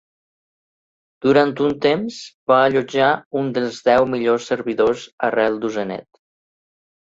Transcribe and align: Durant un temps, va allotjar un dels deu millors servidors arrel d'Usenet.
Durant 1.25 1.53
un 1.65 1.75
temps, 1.87 2.17
va 2.53 2.57
allotjar 2.71 3.11
un 3.43 3.53
dels 3.59 3.83
deu 3.91 4.09
millors 4.15 4.51
servidors 4.55 5.07
arrel 5.31 5.63
d'Usenet. 5.63 6.11